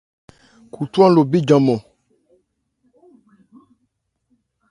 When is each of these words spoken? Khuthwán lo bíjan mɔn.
Khuthwán 0.73 1.11
lo 1.15 1.21
bíjan 1.31 1.61
mɔn. 1.65 1.79